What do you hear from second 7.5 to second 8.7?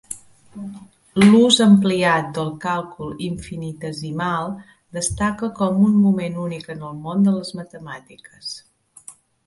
matemàtiques.